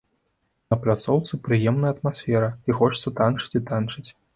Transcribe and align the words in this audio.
На 0.73 0.77
пляцоўцы 0.85 1.39
прыемная 1.49 1.95
атмасфера 1.99 2.51
і 2.67 2.71
хочацца 2.83 3.19
танчыць 3.23 3.57
і 3.59 3.69
танчыць. 3.73 4.09